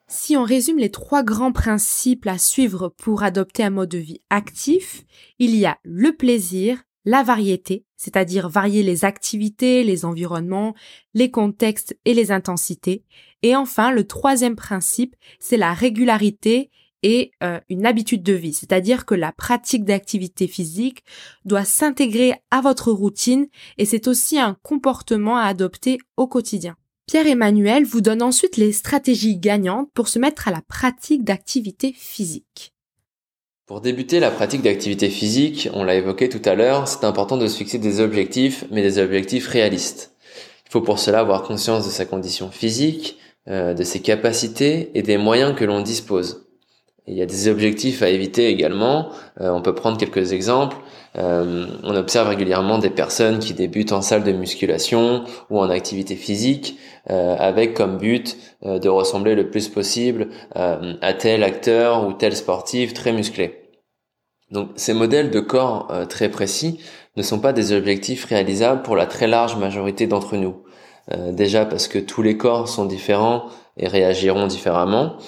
Si 0.07 0.37
on 0.37 0.45
résume 0.45 0.79
les 0.79 0.91
trois 0.91 1.23
grands 1.23 1.50
principes 1.50 2.26
à 2.26 2.38
suivre 2.38 2.88
pour 2.88 3.23
adopter 3.23 3.64
un 3.64 3.71
mode 3.71 3.88
de 3.88 3.99
vie 3.99 4.21
actif, 4.31 5.05
il 5.38 5.57
y 5.57 5.64
a 5.67 5.79
le 5.83 6.14
plaisir, 6.14 6.83
la 7.05 7.23
variété, 7.23 7.85
c'est-à-dire 7.97 8.49
varier 8.49 8.83
les 8.83 9.05
activités, 9.05 9.83
les 9.83 10.05
environnements, 10.05 10.75
les 11.14 11.31
contextes 11.31 11.97
et 12.05 12.14
les 12.14 12.33
intensités. 12.33 13.03
Et 13.43 13.57
enfin, 13.57 13.91
le 13.91 14.07
troisième 14.07 14.57
principe, 14.57 15.17
c'est 15.41 15.57
la 15.57 15.75
régularité 15.75 16.71
et 17.05 17.33
euh, 17.43 17.61
une 17.69 17.85
habitude 17.85 18.23
de 18.23 18.33
vie, 18.33 18.55
c'est-à-dire 18.55 19.05
que 19.05 19.15
la 19.15 19.31
pratique 19.31 19.85
d'activité 19.85 20.49
physique 20.49 21.05
doit 21.45 21.65
s'intégrer 21.65 22.33
à 22.51 22.63
votre 22.63 22.91
routine 22.91 23.47
et 23.77 23.85
c'est 23.85 24.09
aussi 24.09 24.41
un 24.41 24.57
comportement 24.63 25.37
à 25.37 25.45
adopter 25.45 25.99
au 26.17 26.27
quotidien. 26.27 26.77
Pierre-Emmanuel 27.07 27.85
vous 27.85 28.01
donne 28.01 28.23
ensuite 28.23 28.57
les 28.57 28.73
stratégies 28.73 29.37
gagnantes 29.37 29.91
pour 29.93 30.09
se 30.09 30.19
mettre 30.19 30.49
à 30.49 30.51
la 30.51 30.63
pratique 30.63 31.25
d'activité 31.25 31.93
physique. 31.93 32.73
Pour 33.67 33.83
débuter 33.83 34.19
la 34.19 34.31
pratique 34.31 34.63
d'activité 34.63 35.11
physique, 35.11 35.69
on 35.75 35.85
l'a 35.85 35.97
évoqué 35.97 36.31
tout 36.31 36.43
à 36.47 36.55
l'heure, 36.55 36.89
c'est 36.89 37.05
important 37.05 37.37
de 37.37 37.47
se 37.47 37.59
fixer 37.59 37.79
des 37.79 38.01
objectifs, 38.01 38.65
mais 38.71 38.81
des 38.81 38.99
objectifs 38.99 39.47
réalistes. 39.49 40.15
Il 40.67 40.73
faut 40.73 40.81
pour 40.81 40.99
cela 40.99 41.21
avoir 41.21 41.43
conscience 41.43 41.85
de 41.85 41.91
sa 41.91 42.07
condition 42.07 42.51
physique, 42.51 43.19
euh, 43.47 43.75
de 43.75 43.85
ses 43.85 44.01
capacités 44.01 44.91
et 44.95 45.03
des 45.03 45.19
moyens 45.19 45.55
que 45.55 45.67
l'on 45.67 45.83
dispose. 45.83 46.44
Il 47.07 47.15
y 47.15 47.23
a 47.23 47.27
des 47.27 47.49
objectifs 47.49 48.03
à 48.03 48.09
éviter 48.09 48.49
également. 48.49 49.11
Euh, 49.41 49.51
on 49.51 49.61
peut 49.61 49.75
prendre 49.75 49.99
quelques 49.99 50.33
exemples. 50.33 50.77
Euh, 51.19 51.67
on 51.83 51.95
observe 51.95 52.29
régulièrement 52.29 52.79
des 52.79 52.89
personnes 52.89 53.41
qui 53.41 53.53
débutent 53.53 53.93
en 53.93 54.01
salle 54.01 54.25
de 54.25 54.33
musculation 54.33 55.25
ou 55.51 55.61
en 55.61 55.69
activité 55.69 56.17
physique 56.17 56.79
euh, 57.11 57.37
avec 57.39 57.75
comme 57.75 57.99
but 57.99 58.39
de 58.65 58.89
ressembler 58.89 59.35
le 59.35 59.51
plus 59.51 59.69
possible 59.69 60.29
à 60.55 61.13
tel 61.13 61.45
acteur 61.45 62.09
ou 62.09 62.15
tel 62.15 62.35
sportif 62.35 62.95
très 62.95 63.13
musclé. 63.13 63.69
Donc 64.51 64.71
ces 64.77 64.95
modèles 64.95 65.31
de 65.31 65.41
corps 65.41 65.93
très 66.09 66.31
précis 66.31 66.81
ne 67.19 67.23
sont 67.23 67.41
pas 67.41 67.53
des 67.53 67.73
objectifs 67.73 68.25
réalisables 68.25 68.81
pour 68.81 68.97
la 68.97 69.05
très 69.05 69.27
large 69.27 69.57
majorité 69.57 70.07
d'entre 70.07 70.37
nous. 70.37 70.63
déjà 71.33 71.67
parce 71.67 71.89
que 71.89 71.99
tous 71.99 72.23
les 72.23 72.39
corps 72.39 72.67
sont 72.67 72.87
différents 72.87 73.51
et 73.77 73.87
réagiront 73.87 74.47
différemment 74.47 75.19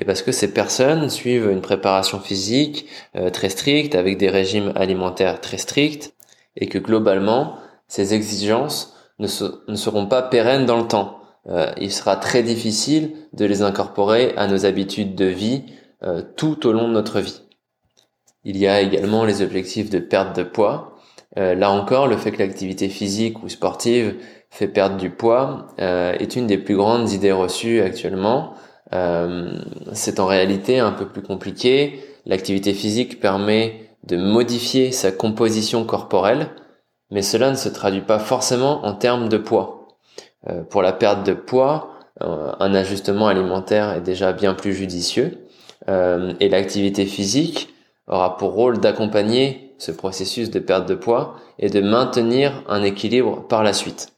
et 0.00 0.04
parce 0.04 0.22
que 0.22 0.32
ces 0.32 0.52
personnes 0.52 1.10
suivent 1.10 1.50
une 1.50 1.60
préparation 1.60 2.20
physique 2.20 2.86
euh, 3.16 3.28
très 3.28 3.50
stricte 3.50 3.94
avec 3.94 4.16
des 4.16 4.30
régimes 4.30 4.72
alimentaires 4.74 5.40
très 5.42 5.58
stricts 5.58 6.14
et 6.56 6.66
que 6.66 6.78
globalement 6.78 7.56
ces 7.86 8.14
exigences 8.14 8.96
ne, 9.18 9.26
seront 9.26 10.06
pas 10.06 10.22
pérennes 10.22 10.64
dans 10.64 10.78
le 10.78 10.88
temps. 10.88 11.18
Euh, 11.48 11.70
il 11.78 11.92
sera 11.92 12.16
très 12.16 12.42
difficile 12.42 13.12
de 13.34 13.44
les 13.44 13.60
incorporer 13.60 14.32
à 14.36 14.46
nos 14.46 14.64
habitudes 14.64 15.14
de 15.14 15.26
vie 15.26 15.64
euh, 16.02 16.22
tout 16.36 16.66
au 16.66 16.72
long 16.72 16.88
de 16.88 16.94
notre 16.94 17.20
vie. 17.20 17.42
Il 18.44 18.56
y 18.56 18.66
a 18.66 18.80
également 18.80 19.26
les 19.26 19.42
objectifs 19.42 19.90
de 19.90 19.98
perte 19.98 20.34
de 20.34 20.42
poids. 20.42 20.96
là 21.36 21.70
encore, 21.70 22.06
le 22.06 22.16
fait 22.16 22.32
que 22.32 22.38
l'activité 22.38 22.88
physique 22.88 23.42
ou 23.42 23.50
sportive 23.50 24.16
fait 24.48 24.66
perdre 24.66 24.96
du 24.96 25.10
poids 25.10 25.66
est 25.76 26.36
une 26.36 26.46
des 26.46 26.56
plus 26.56 26.74
grandes 26.74 27.12
idées 27.12 27.32
reçues 27.32 27.82
actuellement. 27.82 28.54
Euh, 28.92 29.52
c'est 29.92 30.20
en 30.20 30.26
réalité 30.26 30.78
un 30.78 30.92
peu 30.92 31.06
plus 31.06 31.22
compliqué. 31.22 32.00
L'activité 32.26 32.74
physique 32.74 33.20
permet 33.20 33.90
de 34.04 34.16
modifier 34.16 34.92
sa 34.92 35.12
composition 35.12 35.84
corporelle, 35.84 36.48
mais 37.10 37.22
cela 37.22 37.50
ne 37.50 37.56
se 37.56 37.68
traduit 37.68 38.00
pas 38.00 38.18
forcément 38.18 38.84
en 38.84 38.94
termes 38.94 39.28
de 39.28 39.36
poids. 39.36 39.88
Euh, 40.48 40.62
pour 40.62 40.82
la 40.82 40.92
perte 40.92 41.24
de 41.26 41.34
poids, 41.34 41.90
euh, 42.22 42.52
un 42.58 42.74
ajustement 42.74 43.28
alimentaire 43.28 43.92
est 43.92 44.00
déjà 44.00 44.32
bien 44.32 44.54
plus 44.54 44.74
judicieux, 44.74 45.46
et 45.88 46.48
l'activité 46.48 47.04
physique 47.04 47.74
aura 48.06 48.36
pour 48.36 48.52
rôle 48.52 48.78
d'accompagner 48.78 49.74
ce 49.78 49.90
processus 49.90 50.50
de 50.50 50.60
perte 50.60 50.88
de 50.88 50.94
poids 50.94 51.34
et 51.58 51.68
de 51.68 51.80
maintenir 51.80 52.62
un 52.68 52.82
équilibre 52.82 53.48
par 53.48 53.64
la 53.64 53.72
suite. 53.72 54.12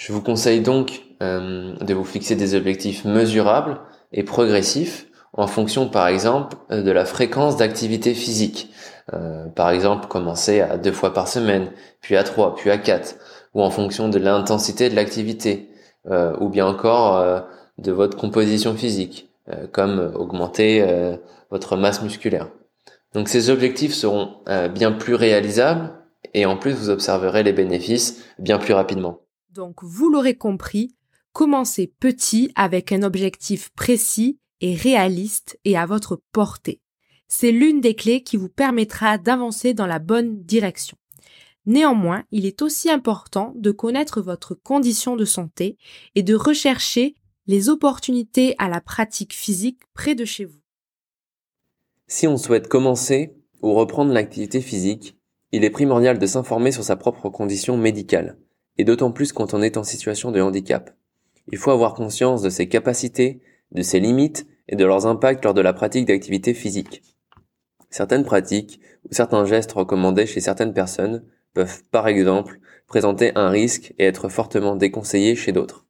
Je 0.00 0.14
vous 0.14 0.22
conseille 0.22 0.62
donc 0.62 1.02
euh, 1.22 1.76
de 1.76 1.92
vous 1.92 2.06
fixer 2.06 2.34
des 2.34 2.54
objectifs 2.54 3.04
mesurables 3.04 3.80
et 4.12 4.22
progressifs 4.22 5.06
en 5.34 5.46
fonction 5.46 5.90
par 5.90 6.08
exemple 6.08 6.56
euh, 6.70 6.80
de 6.80 6.90
la 6.90 7.04
fréquence 7.04 7.58
d'activité 7.58 8.14
physique. 8.14 8.72
Euh, 9.12 9.44
par 9.48 9.68
exemple, 9.68 10.06
commencer 10.06 10.62
à 10.62 10.78
deux 10.78 10.92
fois 10.92 11.12
par 11.12 11.28
semaine, 11.28 11.70
puis 12.00 12.16
à 12.16 12.22
trois, 12.24 12.54
puis 12.54 12.70
à 12.70 12.78
quatre, 12.78 13.16
ou 13.52 13.62
en 13.62 13.68
fonction 13.68 14.08
de 14.08 14.18
l'intensité 14.18 14.88
de 14.88 14.96
l'activité, 14.96 15.68
ou 16.40 16.48
bien 16.48 16.66
encore 16.66 17.42
de 17.76 17.92
votre 17.92 18.16
composition 18.16 18.74
physique, 18.74 19.28
comme 19.72 20.12
augmenter 20.14 20.82
votre 21.50 21.76
masse 21.76 22.00
musculaire. 22.02 22.48
Donc 23.12 23.28
ces 23.28 23.50
objectifs 23.50 23.92
seront 23.92 24.36
bien 24.72 24.92
plus 24.92 25.14
réalisables 25.14 25.90
et 26.32 26.46
en 26.46 26.56
plus 26.56 26.72
vous 26.72 26.88
observerez 26.88 27.42
les 27.42 27.52
bénéfices 27.52 28.24
bien 28.38 28.58
plus 28.58 28.72
rapidement. 28.72 29.18
Donc 29.52 29.82
vous 29.82 30.10
l'aurez 30.10 30.36
compris, 30.36 30.94
Commencez 31.32 31.86
petit 31.86 32.50
avec 32.56 32.90
un 32.90 33.02
objectif 33.02 33.70
précis 33.70 34.38
et 34.60 34.74
réaliste 34.74 35.58
et 35.64 35.76
à 35.76 35.86
votre 35.86 36.20
portée. 36.32 36.80
C'est 37.28 37.52
l'une 37.52 37.80
des 37.80 37.94
clés 37.94 38.22
qui 38.22 38.36
vous 38.36 38.48
permettra 38.48 39.16
d'avancer 39.16 39.72
dans 39.72 39.86
la 39.86 40.00
bonne 40.00 40.42
direction. 40.42 40.96
Néanmoins, 41.66 42.24
il 42.32 42.46
est 42.46 42.62
aussi 42.62 42.90
important 42.90 43.52
de 43.56 43.70
connaître 43.70 44.20
votre 44.20 44.54
condition 44.54 45.14
de 45.14 45.24
santé 45.24 45.76
et 46.16 46.24
de 46.24 46.34
rechercher 46.34 47.14
les 47.46 47.68
opportunités 47.68 48.56
à 48.58 48.68
la 48.68 48.80
pratique 48.80 49.32
physique 49.32 49.80
près 49.94 50.16
de 50.16 50.24
chez 50.24 50.44
vous. 50.44 50.60
Si 52.08 52.26
on 52.26 52.36
souhaite 52.36 52.66
commencer 52.66 53.36
ou 53.62 53.74
reprendre 53.74 54.12
l'activité 54.12 54.60
physique, 54.60 55.16
il 55.52 55.62
est 55.62 55.70
primordial 55.70 56.18
de 56.18 56.26
s'informer 56.26 56.72
sur 56.72 56.82
sa 56.82 56.96
propre 56.96 57.28
condition 57.28 57.76
médicale, 57.76 58.36
et 58.80 58.84
d'autant 58.84 59.12
plus 59.12 59.34
quand 59.34 59.52
on 59.52 59.60
est 59.60 59.76
en 59.76 59.84
situation 59.84 60.32
de 60.32 60.40
handicap. 60.40 60.96
Il 61.52 61.58
faut 61.58 61.70
avoir 61.70 61.92
conscience 61.92 62.40
de 62.40 62.48
ses 62.48 62.66
capacités, 62.66 63.42
de 63.72 63.82
ses 63.82 64.00
limites 64.00 64.46
et 64.68 64.76
de 64.76 64.86
leurs 64.86 65.04
impacts 65.04 65.44
lors 65.44 65.52
de 65.52 65.60
la 65.60 65.74
pratique 65.74 66.06
d'activités 66.06 66.54
physiques. 66.54 67.02
Certaines 67.90 68.24
pratiques 68.24 68.80
ou 69.04 69.12
certains 69.12 69.44
gestes 69.44 69.72
recommandés 69.72 70.24
chez 70.24 70.40
certaines 70.40 70.72
personnes 70.72 71.22
peuvent 71.52 71.82
par 71.90 72.08
exemple 72.08 72.58
présenter 72.86 73.32
un 73.34 73.50
risque 73.50 73.92
et 73.98 74.06
être 74.06 74.30
fortement 74.30 74.76
déconseillés 74.76 75.36
chez 75.36 75.52
d'autres. 75.52 75.84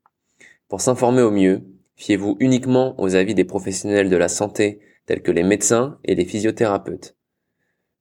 Pour 0.69 0.81
s'informer 0.81 1.23
au 1.23 1.31
mieux, 1.31 1.63
fiez-vous 1.95 2.39
uniquement 2.41 3.01
aux 3.01 3.15
avis 3.15 3.37
des 3.37 3.45
professionnels 3.45 4.11
de 4.11 4.17
la 4.17 4.29
santé 4.29 4.81
tels 5.07 5.23
que 5.23 5.31
les 5.31 5.45
médecins 5.45 6.01
et 6.03 6.17
les 6.17 6.25
physiothérapeutes. 6.25 7.15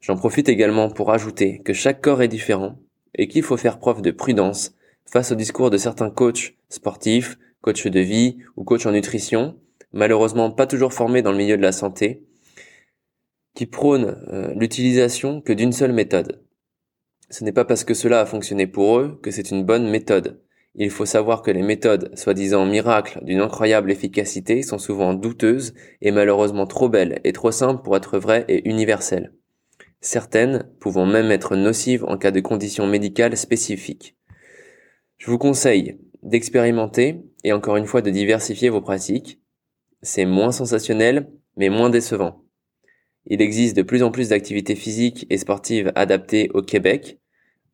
J'en 0.02 0.16
profite 0.16 0.50
également 0.50 0.90
pour 0.90 1.12
ajouter 1.12 1.60
que 1.60 1.74
chaque 1.74 2.02
corps 2.02 2.24
est 2.24 2.28
différent 2.28 2.80
et 3.14 3.28
qu'il 3.28 3.44
faut 3.44 3.58
faire 3.58 3.78
preuve 3.78 4.02
de 4.02 4.10
prudence 4.10 4.74
face 5.12 5.32
au 5.32 5.36
discours 5.36 5.70
de 5.70 5.78
certains 5.78 6.10
coachs 6.10 6.56
sportifs 6.70 7.38
coach 7.62 7.88
de 7.88 8.00
vie 8.00 8.38
ou 8.56 8.64
coach 8.64 8.86
en 8.86 8.92
nutrition, 8.92 9.60
malheureusement 9.92 10.52
pas 10.52 10.68
toujours 10.68 10.94
formé 10.94 11.22
dans 11.22 11.32
le 11.32 11.38
milieu 11.38 11.58
de 11.58 11.62
la 11.62 11.72
santé, 11.72 12.26
qui 13.56 13.66
prônent 13.66 14.18
euh, 14.32 14.54
l'utilisation 14.56 15.42
que 15.42 15.54
d'une 15.54 15.74
seule 15.74 15.92
méthode. 15.92 16.44
Ce 17.30 17.44
n'est 17.44 17.52
pas 17.52 17.66
parce 17.66 17.84
que 17.84 17.94
cela 17.94 18.22
a 18.22 18.26
fonctionné 18.26 18.68
pour 18.68 19.00
eux 19.00 19.20
que 19.22 19.32
c'est 19.32 19.52
une 19.52 19.64
bonne 19.64 19.90
méthode. 19.90 20.42
Il 20.76 20.90
faut 20.90 21.06
savoir 21.06 21.42
que 21.42 21.52
les 21.52 21.62
méthodes, 21.62 22.16
soi-disant 22.18 22.66
miracles 22.66 23.24
d'une 23.24 23.42
incroyable 23.42 23.92
efficacité, 23.92 24.62
sont 24.62 24.78
souvent 24.78 25.14
douteuses 25.14 25.74
et 26.02 26.12
malheureusement 26.12 26.68
trop 26.68 26.90
belles 26.90 27.20
et 27.24 27.34
trop 27.34 27.52
simples 27.52 27.84
pour 27.84 27.98
être 27.98 28.18
vraies 28.18 28.46
et 28.48 28.70
universelles. 28.70 29.34
Certaines 30.00 30.70
pouvant 30.80 31.06
même 31.06 31.32
être 31.32 31.56
nocives 31.56 32.06
en 32.06 32.18
cas 32.18 32.32
de 32.32 32.40
conditions 32.40 32.88
médicales 32.88 33.36
spécifiques. 33.36 34.16
Je 35.20 35.30
vous 35.30 35.38
conseille 35.38 35.98
d'expérimenter 36.24 37.22
et 37.44 37.52
encore 37.52 37.76
une 37.76 37.86
fois 37.86 38.02
de 38.02 38.10
diversifier 38.10 38.70
vos 38.70 38.80
pratiques. 38.80 39.42
C'est 40.02 40.26
moins 40.26 40.54
sensationnel, 40.54 41.30
mais 41.58 41.68
moins 41.68 41.90
décevant. 41.90 42.46
Il 43.26 43.42
existe 43.42 43.76
de 43.76 43.82
plus 43.82 44.02
en 44.02 44.12
plus 44.12 44.30
d'activités 44.30 44.76
physiques 44.76 45.28
et 45.30 45.38
sportives 45.38 45.92
adaptées 45.96 46.50
au 46.54 46.62
Québec. 46.62 47.20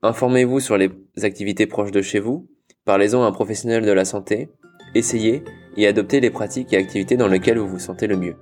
Informez-vous 0.01 0.59
sur 0.59 0.75
les 0.75 0.89
activités 1.21 1.67
proches 1.67 1.91
de 1.91 2.01
chez 2.01 2.19
vous, 2.19 2.49
parlez-en 2.83 3.23
à 3.23 3.27
un 3.27 3.31
professionnel 3.31 3.85
de 3.85 3.91
la 3.91 4.05
santé, 4.05 4.49
essayez 4.95 5.43
et 5.77 5.85
adoptez 5.85 6.19
les 6.21 6.31
pratiques 6.31 6.73
et 6.73 6.77
activités 6.77 7.15
dans 7.15 7.27
lesquelles 7.27 7.59
vous 7.59 7.69
vous 7.69 7.79
sentez 7.79 8.07
le 8.07 8.17
mieux. 8.17 8.35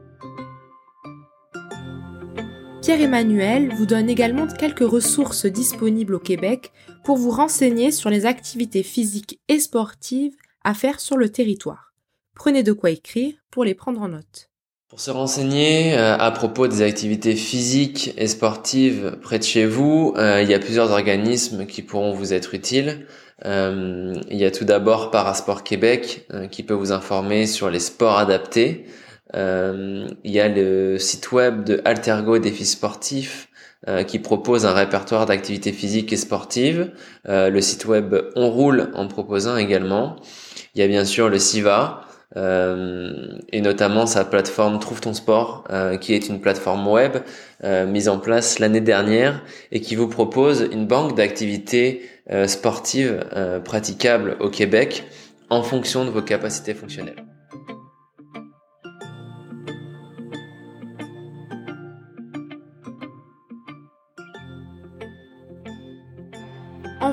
Pierre-Emmanuel 2.81 3.74
vous 3.75 3.86
donne 3.86 4.10
également 4.10 4.48
quelques 4.48 4.79
ressources 4.79 5.45
disponibles 5.45 6.15
au 6.15 6.19
Québec 6.19 6.72
pour 7.03 7.17
vous 7.17 7.31
renseigner 7.31 7.91
sur 7.91 8.10
les 8.10 8.25
activités 8.25 8.83
physiques 8.83 9.39
et 9.48 9.60
sportives 9.60 10.36
à 10.63 10.74
faire 10.74 11.00
sur 11.00 11.17
le 11.17 11.29
territoire. 11.29 11.93
Prenez 12.36 12.63
de 12.63 12.74
quoi 12.74 12.89
écrire 12.89 13.36
pour 13.51 13.63
les 13.63 13.75
prendre 13.75 14.01
en 14.01 14.10
note. 14.10 14.50
Pour 14.89 15.00
se 15.00 15.12
renseigner 15.12 15.98
euh, 15.98 16.15
à 16.17 16.31
propos 16.31 16.67
des 16.67 16.81
activités 16.81 17.36
physiques 17.36 18.13
et 18.15 18.27
sportives 18.27 19.17
près 19.22 19.39
de 19.39 19.43
chez 19.43 19.65
vous, 19.65 20.13
euh, 20.17 20.41
il 20.41 20.50
y 20.50 20.53
a 20.53 20.60
plusieurs 20.60 20.91
organismes 20.91 21.65
qui 21.65 21.81
pourront 21.81 22.13
vous 22.13 22.31
être 22.31 22.53
utiles. 22.53 23.07
Euh, 23.45 24.13
il 24.29 24.38
y 24.38 24.45
a 24.45 24.51
tout 24.51 24.65
d'abord 24.65 25.10
Parasport 25.10 25.63
Québec 25.63 26.27
qui 26.51 26.63
peut 26.63 26.75
vous 26.75 26.91
informer 26.91 27.48
sur 27.48 27.69
les 27.69 27.79
sports 27.79 28.17
adaptés. 28.17 28.86
Il 29.33 30.15
y 30.24 30.39
a 30.39 30.48
le 30.48 31.00
site 31.00 31.31
web 31.31 31.63
de 31.63 31.81
Altergo 31.86 32.38
Défis 32.38 32.67
Sportifs 32.67 33.50
euh, 33.87 34.03
qui 34.03 34.19
propose 34.19 34.65
un 34.65 34.73
répertoire 34.73 35.25
d'activités 35.25 35.71
physiques 35.71 36.13
et 36.13 36.17
sportives. 36.17 36.91
Euh, 37.27 37.49
le 37.49 37.61
site 37.61 37.85
web 37.85 38.15
On 38.35 38.49
Roule 38.49 38.91
en 38.93 39.07
proposant 39.07 39.57
également. 39.57 40.15
Il 40.75 40.81
y 40.81 40.83
a 40.83 40.87
bien 40.87 41.05
sûr 41.05 41.29
le 41.29 41.39
SIVA, 41.39 42.01
et 42.35 43.61
notamment 43.61 44.07
sa 44.07 44.25
plateforme 44.25 44.79
Trouve 44.79 45.01
ton 45.01 45.13
sport, 45.13 45.65
qui 46.01 46.15
est 46.15 46.29
une 46.29 46.41
plateforme 46.41 46.87
web 46.87 47.17
mise 47.63 48.09
en 48.09 48.17
place 48.17 48.57
l'année 48.57 48.81
dernière 48.81 49.43
et 49.71 49.81
qui 49.81 49.95
vous 49.95 50.07
propose 50.07 50.67
une 50.71 50.87
banque 50.87 51.15
d'activités 51.15 52.09
sportives 52.47 53.23
praticables 53.63 54.37
au 54.39 54.49
Québec 54.49 55.03
en 55.51 55.61
fonction 55.61 56.05
de 56.05 56.09
vos 56.09 56.23
capacités 56.23 56.73
fonctionnelles. 56.73 57.23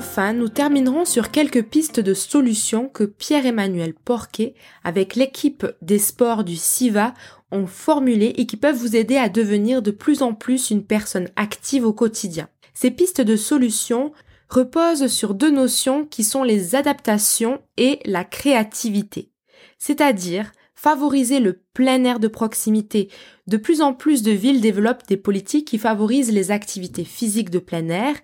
Enfin, 0.03 0.33
nous 0.33 0.49
terminerons 0.49 1.05
sur 1.05 1.29
quelques 1.29 1.61
pistes 1.61 1.99
de 1.99 2.15
solutions 2.15 2.89
que 2.89 3.03
Pierre-Emmanuel 3.03 3.93
Porquet, 3.93 4.55
avec 4.83 5.15
l'équipe 5.15 5.63
des 5.83 5.99
sports 5.99 6.43
du 6.43 6.55
SIVA, 6.55 7.13
ont 7.51 7.67
formulées 7.67 8.33
et 8.37 8.47
qui 8.47 8.57
peuvent 8.57 8.75
vous 8.75 8.95
aider 8.95 9.17
à 9.17 9.29
devenir 9.29 9.83
de 9.83 9.91
plus 9.91 10.23
en 10.23 10.33
plus 10.33 10.71
une 10.71 10.83
personne 10.83 11.29
active 11.35 11.85
au 11.85 11.93
quotidien. 11.93 12.49
Ces 12.73 12.89
pistes 12.89 13.21
de 13.21 13.35
solutions 13.35 14.11
reposent 14.49 15.05
sur 15.05 15.35
deux 15.35 15.51
notions 15.51 16.07
qui 16.07 16.23
sont 16.23 16.41
les 16.41 16.73
adaptations 16.73 17.61
et 17.77 17.99
la 18.03 18.23
créativité. 18.23 19.29
C'est-à-dire 19.77 20.51
favoriser 20.73 21.39
le 21.39 21.61
plein 21.75 22.03
air 22.05 22.19
de 22.19 22.27
proximité. 22.27 23.09
De 23.45 23.57
plus 23.57 23.81
en 23.81 23.93
plus 23.93 24.23
de 24.23 24.31
villes 24.31 24.61
développent 24.61 25.07
des 25.07 25.15
politiques 25.15 25.67
qui 25.67 25.77
favorisent 25.77 26.31
les 26.31 26.49
activités 26.49 27.03
physiques 27.03 27.51
de 27.51 27.59
plein 27.59 27.87
air 27.89 28.15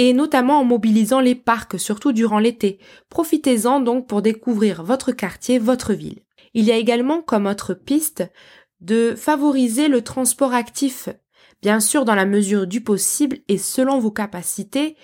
et 0.00 0.14
notamment 0.14 0.60
en 0.60 0.64
mobilisant 0.64 1.20
les 1.20 1.34
parcs, 1.34 1.78
surtout 1.78 2.12
durant 2.12 2.38
l'été. 2.38 2.78
Profitez-en 3.10 3.80
donc 3.80 4.06
pour 4.06 4.22
découvrir 4.22 4.82
votre 4.82 5.12
quartier, 5.12 5.58
votre 5.58 5.92
ville. 5.92 6.20
Il 6.54 6.64
y 6.64 6.72
a 6.72 6.78
également 6.78 7.20
comme 7.20 7.44
autre 7.44 7.74
piste 7.74 8.24
de 8.80 9.14
favoriser 9.14 9.88
le 9.88 10.00
transport 10.00 10.54
actif, 10.54 11.10
bien 11.60 11.80
sûr 11.80 12.06
dans 12.06 12.14
la 12.14 12.24
mesure 12.24 12.66
du 12.66 12.80
possible 12.80 13.40
et 13.48 13.58
selon 13.58 13.98
vos 13.98 14.10
capacités 14.10 14.96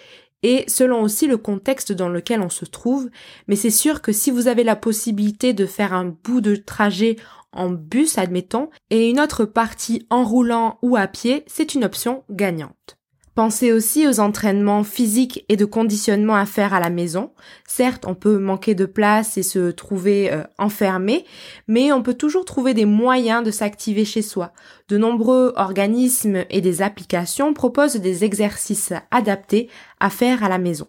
et 0.43 0.65
selon 0.67 1.03
aussi 1.03 1.27
le 1.27 1.37
contexte 1.37 1.93
dans 1.93 2.09
lequel 2.09 2.41
on 2.41 2.49
se 2.49 2.65
trouve, 2.65 3.11
mais 3.49 3.57
c'est 3.57 3.69
sûr 3.69 4.01
que 4.01 4.13
si 4.13 4.31
vous 4.31 4.49
avez 4.49 4.65
la 4.65 4.77
possibilité 4.77 5.53
de 5.53 5.67
faire 5.67 5.93
un 5.93 6.17
bout 6.25 6.41
de 6.41 6.57
trajet 6.57 7.17
en 7.53 7.69
bus, 7.69 8.17
admettons, 8.17 8.71
et 8.89 9.11
une 9.11 9.21
autre 9.21 9.45
partie 9.45 10.07
en 10.09 10.25
roulant 10.25 10.79
ou 10.81 10.97
à 10.97 11.07
pied, 11.07 11.45
c'est 11.47 11.75
une 11.75 11.85
option 11.85 12.25
gagnante. 12.31 12.96
Pensez 13.37 13.71
aussi 13.71 14.09
aux 14.09 14.19
entraînements 14.19 14.83
physiques 14.83 15.45
et 15.51 15.57
de 15.57 15.67
conditionnement 15.67 16.37
à 16.37 16.47
faire 16.47 16.73
à 16.73 16.81
la 16.81 16.89
maison. 16.89 17.33
Certes, 17.67 18.07
on 18.07 18.15
peut 18.15 18.39
manquer 18.39 18.75
de 18.75 18.87
place 18.87 19.37
et 19.37 19.43
se 19.43 19.71
trouver 19.73 20.33
euh, 20.33 20.43
enfermé, 20.57 21.27
mais 21.69 21.93
on 21.93 22.03
peut 22.03 22.15
toujours 22.15 22.47
trouver 22.47 22.73
des 22.73 22.87
moyens 22.87 23.45
de 23.45 23.51
s'activer 23.51 24.07
chez 24.07 24.23
soi. 24.23 24.55
De 24.89 24.97
nombreux 24.97 25.53
organismes 25.57 26.45
et 26.49 26.63
des 26.63 26.81
applications 26.81 27.53
proposent 27.53 27.97
des 27.97 28.25
exercices 28.25 28.95
adaptés 29.11 29.69
à 30.01 30.09
faire 30.09 30.43
à 30.43 30.49
la 30.49 30.57
maison. 30.57 30.87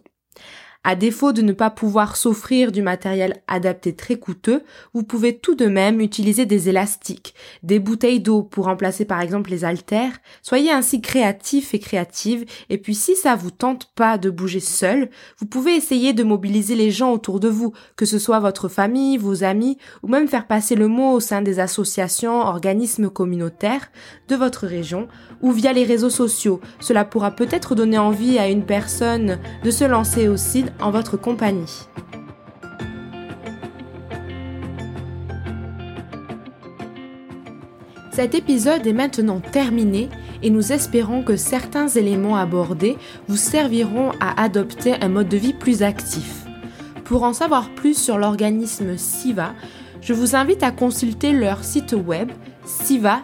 À 0.84 0.94
défaut 0.94 1.32
de 1.32 1.42
ne 1.42 1.52
pas 1.52 1.70
pouvoir 1.70 2.16
s'offrir 2.16 2.70
du 2.70 2.82
matériel 2.82 3.42
adapté 3.48 3.94
très 3.94 4.16
coûteux, 4.16 4.62
vous 4.94 5.02
pouvez 5.02 5.36
tout 5.36 5.56
de 5.56 5.66
même 5.66 6.00
utiliser 6.00 6.46
des 6.46 6.68
élastiques, 6.68 7.34
des 7.64 7.80
bouteilles 7.80 8.20
d'eau 8.20 8.42
pour 8.42 8.66
remplacer 8.66 9.04
par 9.04 9.20
exemple 9.20 9.50
les 9.50 9.64
haltères. 9.64 10.18
Soyez 10.40 10.70
ainsi 10.70 11.00
créatif 11.00 11.74
et 11.74 11.80
créative 11.80 12.46
et 12.70 12.78
puis 12.78 12.94
si 12.94 13.16
ça 13.16 13.34
vous 13.34 13.50
tente 13.50 13.90
pas 13.96 14.18
de 14.18 14.30
bouger 14.30 14.60
seul, 14.60 15.10
vous 15.38 15.46
pouvez 15.46 15.74
essayer 15.74 16.12
de 16.12 16.22
mobiliser 16.22 16.76
les 16.76 16.92
gens 16.92 17.12
autour 17.12 17.40
de 17.40 17.48
vous, 17.48 17.72
que 17.96 18.06
ce 18.06 18.20
soit 18.20 18.38
votre 18.38 18.68
famille, 18.68 19.18
vos 19.18 19.42
amis 19.42 19.78
ou 20.04 20.08
même 20.08 20.28
faire 20.28 20.46
passer 20.46 20.76
le 20.76 20.86
mot 20.86 21.10
au 21.10 21.20
sein 21.20 21.42
des 21.42 21.58
associations, 21.58 22.40
organismes 22.40 23.10
communautaires 23.10 23.90
de 24.28 24.36
votre 24.36 24.66
région 24.66 25.08
ou 25.42 25.50
via 25.50 25.72
les 25.72 25.84
réseaux 25.84 26.08
sociaux. 26.08 26.60
Cela 26.78 27.04
pourra 27.04 27.32
peut-être 27.32 27.74
donner 27.74 27.98
envie 27.98 28.38
à 28.38 28.48
une 28.48 28.64
personne 28.64 29.38
de 29.64 29.70
se 29.72 29.84
lancer 29.84 30.28
aussi 30.28 30.64
en 30.80 30.90
votre 30.90 31.16
compagnie. 31.16 31.86
Cet 38.12 38.34
épisode 38.34 38.84
est 38.86 38.92
maintenant 38.92 39.38
terminé 39.40 40.08
et 40.42 40.50
nous 40.50 40.72
espérons 40.72 41.22
que 41.22 41.36
certains 41.36 41.86
éléments 41.86 42.36
abordés 42.36 42.96
vous 43.28 43.36
serviront 43.36 44.10
à 44.20 44.42
adopter 44.42 44.94
un 45.00 45.08
mode 45.08 45.28
de 45.28 45.36
vie 45.36 45.52
plus 45.52 45.84
actif. 45.84 46.44
Pour 47.04 47.22
en 47.22 47.32
savoir 47.32 47.70
plus 47.70 47.96
sur 47.96 48.18
l'organisme 48.18 48.96
SIVA, 48.96 49.54
je 50.00 50.12
vous 50.12 50.34
invite 50.34 50.62
à 50.62 50.72
consulter 50.72 51.32
leur 51.32 51.62
site 51.64 51.92
web 51.92 52.30
siva.qc.ca. 52.64 53.18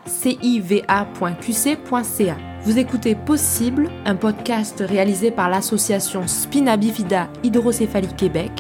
Vous 2.65 2.79
écoutez 2.79 3.15
Possible, 3.15 3.91
un 4.07 4.17
podcast 4.17 4.83
réalisé 4.89 5.31
par 5.31 5.51
l'association 5.51 6.27
Spina 6.27 6.79
Bifida 6.79 7.29
Hydrocéphalie 7.43 8.15
Québec. 8.17 8.51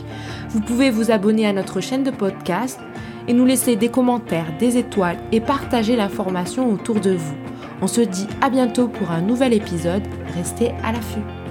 Vous 0.50 0.60
pouvez 0.60 0.90
vous 0.90 1.10
abonner 1.10 1.46
à 1.46 1.54
notre 1.54 1.80
chaîne 1.80 2.02
de 2.02 2.10
podcast 2.10 2.78
et 3.28 3.32
nous 3.32 3.46
laisser 3.46 3.76
des 3.76 3.88
commentaires, 3.88 4.52
des 4.58 4.76
étoiles 4.76 5.16
et 5.32 5.40
partager 5.40 5.96
l'information 5.96 6.70
autour 6.70 7.00
de 7.00 7.12
vous. 7.12 7.34
On 7.80 7.86
se 7.86 8.02
dit 8.02 8.26
à 8.42 8.50
bientôt 8.50 8.88
pour 8.88 9.10
un 9.10 9.22
nouvel 9.22 9.54
épisode. 9.54 10.02
Restez 10.36 10.72
à 10.84 10.92
l'affût. 10.92 11.43